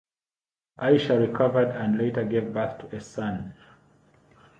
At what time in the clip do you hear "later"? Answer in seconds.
1.95-2.23